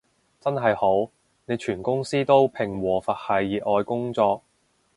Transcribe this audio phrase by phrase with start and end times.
[0.39, 1.11] 真係好，
[1.45, 4.41] 你全公司都平和佛系熱愛工作